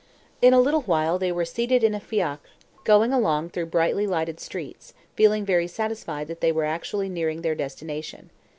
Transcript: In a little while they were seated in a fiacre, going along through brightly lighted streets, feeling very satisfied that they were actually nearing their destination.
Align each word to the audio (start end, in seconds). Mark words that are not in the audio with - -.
In 0.41 0.51
a 0.51 0.59
little 0.59 0.81
while 0.81 1.19
they 1.19 1.31
were 1.31 1.45
seated 1.45 1.83
in 1.83 1.93
a 1.93 1.99
fiacre, 1.99 2.47
going 2.85 3.13
along 3.13 3.51
through 3.51 3.67
brightly 3.67 4.07
lighted 4.07 4.39
streets, 4.39 4.95
feeling 5.15 5.45
very 5.45 5.67
satisfied 5.67 6.25
that 6.27 6.41
they 6.41 6.51
were 6.51 6.65
actually 6.65 7.07
nearing 7.07 7.43
their 7.43 7.53
destination. 7.53 8.31